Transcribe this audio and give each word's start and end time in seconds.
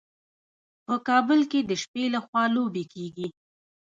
په 0.85 0.95
کابل 1.07 1.39
کې 1.51 1.59
د 1.63 1.71
شپې 1.81 2.03
لخوا 2.15 2.43
لوبې 2.55 2.83
کیږي. 2.93 3.27